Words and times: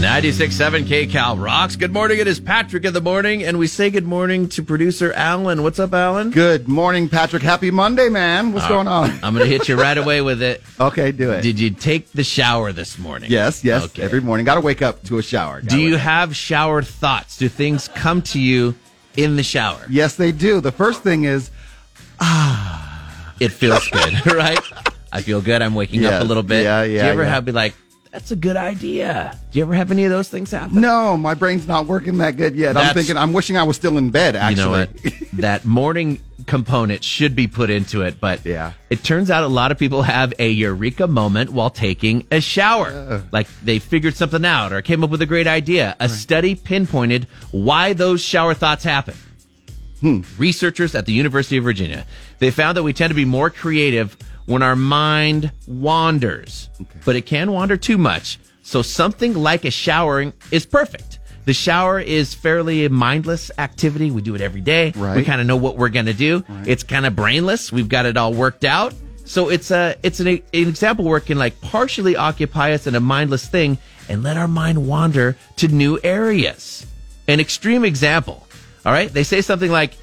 96.7 0.00 0.84
KCal 0.84 1.38
rocks. 1.44 1.76
Good 1.76 1.92
morning. 1.92 2.20
It 2.20 2.26
is 2.26 2.40
Patrick 2.40 2.86
in 2.86 2.94
the 2.94 3.02
morning, 3.02 3.44
and 3.44 3.58
we 3.58 3.66
say 3.66 3.90
good 3.90 4.06
morning 4.06 4.48
to 4.48 4.62
producer 4.62 5.12
Alan. 5.12 5.62
What's 5.62 5.78
up, 5.78 5.92
Alan? 5.92 6.30
Good 6.30 6.66
morning, 6.66 7.06
Patrick. 7.06 7.42
Happy 7.42 7.70
Monday, 7.70 8.08
man. 8.08 8.54
What's 8.54 8.66
going 8.66 8.88
on? 8.88 9.10
I'm 9.22 9.34
going 9.34 9.44
to 9.44 9.50
hit 9.50 9.68
you 9.68 9.78
right 9.78 9.98
away 9.98 10.22
with 10.22 10.40
it. 10.42 10.62
Okay, 10.80 11.12
do 11.12 11.30
it. 11.32 11.42
Did 11.42 11.60
you 11.60 11.68
take 11.68 12.10
the 12.12 12.24
shower 12.24 12.72
this 12.72 12.98
morning? 12.98 13.30
yes, 13.30 13.62
yes. 13.62 13.84
Okay. 13.84 14.02
Every 14.02 14.22
morning. 14.22 14.46
Got 14.46 14.54
to 14.54 14.62
wake 14.62 14.80
up 14.80 15.02
to 15.04 15.18
a 15.18 15.22
shower. 15.22 15.60
Do 15.60 15.66
Gotta 15.66 15.82
you 15.82 15.94
up. 15.96 16.00
have 16.00 16.34
shower 16.34 16.80
thoughts? 16.80 17.36
Do 17.36 17.50
things 17.50 17.88
come 17.88 18.22
to 18.22 18.40
you 18.40 18.74
in 19.18 19.36
the 19.36 19.42
shower? 19.42 19.84
Yes, 19.90 20.16
they 20.16 20.32
do. 20.32 20.62
The 20.62 20.72
first 20.72 21.02
thing 21.02 21.24
is, 21.24 21.50
ah. 22.18 23.34
It 23.38 23.52
feels 23.52 23.86
good, 23.92 24.32
right? 24.32 24.58
I 25.12 25.20
feel 25.20 25.42
good. 25.42 25.60
I'm 25.60 25.74
waking 25.74 26.06
up 26.06 26.22
a 26.22 26.24
little 26.24 26.42
bit. 26.42 26.62
Yeah, 26.62 26.84
yeah. 26.84 27.00
Do 27.00 27.04
you 27.04 27.12
ever 27.12 27.22
yeah. 27.24 27.28
have 27.28 27.44
be 27.44 27.52
like, 27.52 27.74
that's 28.10 28.30
a 28.30 28.36
good 28.36 28.56
idea? 28.56 29.38
Do 29.52 29.58
you 29.58 29.64
ever 29.64 29.74
have 29.74 29.90
any 29.90 30.04
of 30.04 30.10
those 30.10 30.28
things 30.28 30.50
happen? 30.50 30.80
no, 30.80 31.16
my 31.16 31.34
brain's 31.34 31.66
not 31.68 31.86
working 31.86 32.18
that 32.18 32.36
good 32.36 32.54
yet. 32.56 32.72
That's- 32.74 32.90
I'm 32.90 32.94
thinking, 32.94 33.16
I'm 33.16 33.32
wishing 33.32 33.56
I 33.56 33.62
was 33.62 33.76
still 33.76 33.96
in 33.98 34.10
bed, 34.10 34.36
actually. 34.36 34.88
You 35.04 35.10
know 35.10 35.26
that 35.34 35.64
morning 35.64 36.20
component 36.46 37.04
should 37.04 37.36
be 37.36 37.46
put 37.46 37.70
into 37.70 38.02
it, 38.02 38.18
but 38.18 38.44
Yeah. 38.44 38.72
it 38.88 39.04
turns 39.04 39.30
out 39.30 39.44
a 39.44 39.48
lot 39.48 39.70
of 39.70 39.78
people 39.78 40.02
have 40.02 40.32
a 40.40 40.50
eureka 40.50 41.06
moment 41.06 41.50
while 41.50 41.70
taking 41.70 42.26
a 42.32 42.40
shower. 42.40 43.22
Like 43.30 43.46
they 43.62 43.78
figured 43.78 44.16
something 44.16 44.44
out 44.44 44.72
or 44.72 44.82
came 44.82 45.04
up 45.04 45.10
with 45.10 45.22
a 45.22 45.26
great 45.26 45.46
idea. 45.46 45.94
A 46.00 46.08
study 46.08 46.56
pinpointed 46.56 47.28
why 47.52 47.92
those 47.92 48.20
shower 48.20 48.54
thoughts 48.54 48.82
happen. 48.82 49.14
Hmm. 50.00 50.22
Researchers 50.38 50.94
at 50.94 51.04
the 51.06 51.12
University 51.12 51.58
of 51.58 51.64
Virginia, 51.64 52.06
they 52.38 52.50
found 52.50 52.76
that 52.76 52.82
we 52.82 52.94
tend 52.94 53.10
to 53.10 53.14
be 53.14 53.26
more 53.26 53.50
creative 53.50 54.16
when 54.50 54.62
our 54.64 54.74
mind 54.74 55.52
wanders, 55.68 56.68
but 57.04 57.14
it 57.14 57.24
can 57.24 57.52
wander 57.52 57.76
too 57.76 57.96
much. 57.96 58.40
So 58.62 58.82
something 58.82 59.34
like 59.34 59.64
a 59.64 59.70
showering 59.70 60.32
is 60.50 60.66
perfect. 60.66 61.20
The 61.44 61.54
shower 61.54 62.00
is 62.00 62.34
fairly 62.34 62.84
a 62.84 62.90
mindless 62.90 63.52
activity. 63.58 64.10
We 64.10 64.22
do 64.22 64.34
it 64.34 64.40
every 64.40 64.60
day. 64.60 64.92
We 65.16 65.24
kind 65.24 65.40
of 65.40 65.46
know 65.46 65.56
what 65.56 65.76
we're 65.76 65.88
going 65.88 66.06
to 66.06 66.12
do. 66.12 66.44
It's 66.66 66.82
kind 66.82 67.06
of 67.06 67.14
brainless. 67.14 67.70
We've 67.72 67.88
got 67.88 68.06
it 68.06 68.16
all 68.16 68.34
worked 68.34 68.64
out. 68.64 68.92
So 69.24 69.48
it's 69.48 69.70
a 69.70 69.94
it's 70.02 70.18
an, 70.18 70.26
an 70.26 70.42
example 70.52 71.04
where 71.04 71.18
it 71.18 71.26
can 71.26 71.38
like 71.38 71.60
partially 71.60 72.16
occupy 72.16 72.72
us 72.72 72.88
in 72.88 72.96
a 72.96 73.00
mindless 73.00 73.46
thing 73.46 73.78
and 74.08 74.24
let 74.24 74.36
our 74.36 74.48
mind 74.48 74.84
wander 74.88 75.36
to 75.56 75.68
new 75.68 76.00
areas. 76.02 76.84
An 77.28 77.38
extreme 77.38 77.84
example. 77.84 78.48
All 78.84 78.92
right, 78.92 79.12
they 79.12 79.22
say 79.22 79.40
something 79.40 79.70
like, 79.70 79.96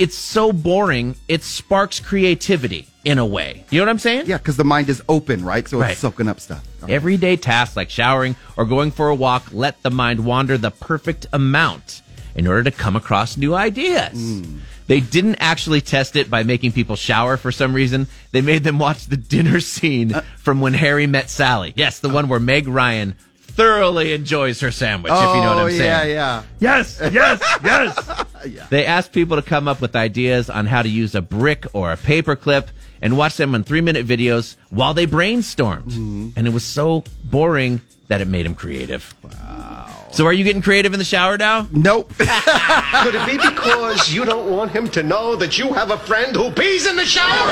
"It's 0.00 0.16
so 0.16 0.52
boring, 0.52 1.14
it 1.28 1.44
sparks 1.44 2.00
creativity 2.00 2.88
in 3.04 3.18
a 3.18 3.26
way." 3.26 3.64
You 3.70 3.78
know 3.80 3.86
what 3.86 3.90
I'm 3.90 3.98
saying? 3.98 4.26
Yeah, 4.26 4.38
because 4.38 4.56
the 4.56 4.64
mind 4.64 4.88
is 4.88 5.02
open, 5.08 5.44
right? 5.44 5.66
So 5.68 5.78
Right. 5.78 5.92
it's 5.92 6.00
soaking 6.00 6.28
up 6.28 6.40
stuff. 6.40 6.62
Everyday 6.88 7.36
tasks 7.36 7.76
like 7.76 7.90
showering 7.90 8.34
or 8.56 8.64
going 8.64 8.90
for 8.90 9.08
a 9.08 9.14
walk 9.14 9.44
let 9.52 9.80
the 9.82 9.90
mind 9.90 10.24
wander 10.24 10.58
the 10.58 10.70
perfect 10.70 11.26
amount 11.32 12.02
in 12.34 12.46
order 12.46 12.64
to 12.64 12.70
come 12.70 12.96
across 12.96 13.36
new 13.36 13.54
ideas. 13.54 14.12
Hmm. 14.12 14.58
They 14.88 14.98
didn't 15.00 15.36
actually 15.36 15.80
test 15.80 16.16
it 16.16 16.28
by 16.28 16.42
making 16.42 16.72
people 16.72 16.96
shower 16.96 17.36
for 17.36 17.52
some 17.52 17.72
reason. 17.72 18.08
They 18.32 18.40
made 18.40 18.64
them 18.64 18.78
watch 18.80 19.06
the 19.06 19.16
dinner 19.16 19.60
scene 19.60 20.12
uh, 20.14 20.22
from 20.38 20.60
When 20.60 20.74
Harry 20.74 21.06
Met 21.06 21.30
Sally. 21.30 21.72
Yes, 21.76 22.00
the 22.00 22.08
one 22.08 22.28
where 22.28 22.40
Meg 22.40 22.66
Ryan 22.66 23.14
thoroughly 23.40 24.12
enjoys 24.12 24.60
her 24.60 24.70
sandwich, 24.72 25.12
if 25.12 25.18
you 25.18 25.40
know 25.40 25.54
what 25.54 25.58
Oh, 25.58 25.66
I'm 25.66 25.70
saying. 25.70 25.82
yeah, 25.82 26.02
yeah. 26.04 26.42
Yes, 26.58 26.98
yes, 27.12 27.40
yes. 27.62 28.24
They 28.70 28.86
asked 28.86 29.12
people 29.12 29.36
to 29.36 29.42
come 29.42 29.68
up 29.68 29.80
with 29.80 29.94
ideas 29.96 30.50
on 30.50 30.66
how 30.66 30.82
to 30.82 30.88
use 30.88 31.14
a 31.14 31.22
brick 31.22 31.66
or 31.72 31.92
a 31.92 31.96
paper 31.96 32.36
clip 32.36 32.70
and 33.00 33.16
watch 33.16 33.36
them 33.36 33.54
on 33.54 33.64
three 33.64 33.80
minute 33.80 34.06
videos 34.06 34.56
while 34.70 34.94
they 34.94 35.06
brainstormed. 35.06 35.84
Mm-hmm. 35.84 36.30
And 36.36 36.46
it 36.46 36.52
was 36.52 36.64
so 36.64 37.04
boring 37.24 37.80
that 38.08 38.20
it 38.20 38.28
made 38.28 38.46
him 38.46 38.54
creative. 38.54 39.14
Wow. 39.22 39.88
So 40.12 40.26
are 40.26 40.32
you 40.32 40.44
getting 40.44 40.60
creative 40.60 40.92
in 40.92 40.98
the 40.98 41.04
shower 41.04 41.38
now? 41.38 41.66
Nope. 41.72 42.12
Could 42.18 43.14
it 43.14 43.26
be 43.26 43.38
because 43.38 44.12
you 44.12 44.26
don't 44.26 44.50
want 44.50 44.70
him 44.70 44.88
to 44.90 45.02
know 45.02 45.36
that 45.36 45.56
you 45.58 45.72
have 45.72 45.90
a 45.90 45.96
friend 45.96 46.36
who 46.36 46.50
pees 46.50 46.86
in 46.86 46.96
the 46.96 47.06
shower? 47.06 47.48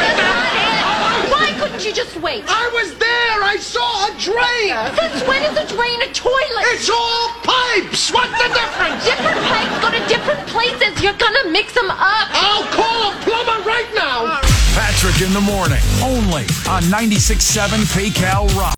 Why 1.32 1.56
couldn't 1.58 1.84
you 1.84 1.92
just 1.94 2.20
wait? 2.20 2.44
I 2.46 2.68
was 2.74 2.92
there. 2.98 3.42
I 3.42 3.56
saw 3.56 4.06
a 4.06 4.12
drain. 4.20 4.76
Since 5.00 5.26
when 5.26 5.42
is 5.42 5.56
a 5.56 5.66
drain 5.74 6.02
a 6.02 6.12
toilet? 6.12 6.64
It's 6.76 6.90
all 6.90 7.28
pipes. 7.40 8.12
What's 8.12 8.36
the 8.36 8.52
difference? 8.52 9.04
different 9.08 9.40
pipes 9.40 9.59
You're 11.00 11.14
gonna 11.14 11.50
mix 11.50 11.72
them 11.72 11.90
up. 11.90 12.28
I'll 12.30 12.68
call 12.76 13.10
a 13.10 13.16
plumber 13.24 13.64
right 13.64 13.88
now. 13.94 14.40
Patrick 14.76 15.22
in 15.26 15.32
the 15.32 15.40
morning, 15.40 15.80
only 16.04 16.44
on 16.68 16.82
96.7 16.92 17.88
KCal 17.88 18.46
Rock. 18.54 18.68